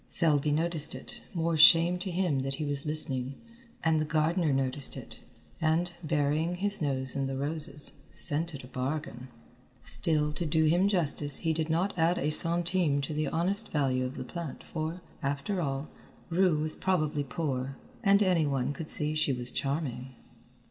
Selby 0.07 0.51
noticed 0.51 0.95
it, 0.95 1.21
more 1.31 1.55
shame 1.55 1.99
to 1.99 2.09
him 2.09 2.39
that 2.39 2.55
he 2.55 2.65
was 2.65 2.87
listening, 2.87 3.35
and 3.83 4.01
the 4.01 4.03
gardener 4.03 4.51
noticed 4.51 4.97
it, 4.97 5.19
and, 5.61 5.91
burying 6.03 6.55
his 6.55 6.81
nose 6.81 7.15
in 7.15 7.27
the 7.27 7.37
roses, 7.37 7.93
scented 8.09 8.63
a 8.63 8.67
bargain. 8.67 9.27
Still, 9.83 10.33
to 10.33 10.43
do 10.43 10.65
him 10.65 10.87
justice, 10.87 11.37
he 11.45 11.53
did 11.53 11.69
not 11.69 11.93
add 11.99 12.17
a 12.17 12.31
centime 12.31 12.99
to 13.01 13.13
the 13.13 13.27
honest 13.27 13.71
value 13.71 14.03
of 14.03 14.15
the 14.15 14.23
plant, 14.25 14.63
for 14.63 15.01
after 15.21 15.61
all, 15.61 15.87
Rue 16.29 16.57
was 16.57 16.75
probably 16.75 17.23
poor, 17.23 17.77
and 18.03 18.23
any 18.23 18.47
one 18.47 18.73
could 18.73 18.89
see 18.89 19.13
she 19.13 19.31
was 19.33 19.51
charming. 19.51 20.15